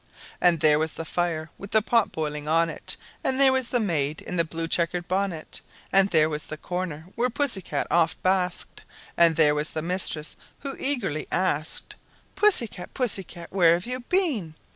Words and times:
And 0.41 0.61
there 0.61 0.79
was 0.79 0.93
the 0.93 1.05
fire, 1.05 1.51
with 1.59 1.69
the 1.69 1.81
pot 1.83 2.11
boiling 2.11 2.47
on 2.47 2.71
it, 2.71 2.97
And 3.23 3.39
there 3.39 3.53
was 3.53 3.67
the 3.67 3.79
maid, 3.79 4.19
in 4.23 4.35
the 4.35 4.43
blue 4.43 4.67
checkered 4.67 5.07
bonnet, 5.07 5.61
And 5.93 6.09
there 6.09 6.27
was 6.27 6.47
the 6.47 6.57
corner 6.57 7.05
where 7.13 7.29
Pussy 7.29 7.63
oft 7.91 8.23
basked, 8.23 8.81
And 9.15 9.35
there 9.35 9.53
was 9.53 9.69
the 9.69 9.83
mistress, 9.83 10.37
who 10.61 10.75
eagerly 10.77 11.27
asked: 11.31 11.93
_"Pussy 12.35 12.65
cat, 12.67 12.95
Pussy 12.95 13.23
cat, 13.23 13.49
where 13.51 13.73
have 13.75 13.85
you 13.85 13.99
been?" 13.99 14.55